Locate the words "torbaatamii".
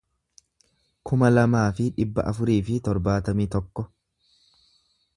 2.89-3.49